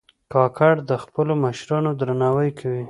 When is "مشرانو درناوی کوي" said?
1.45-2.79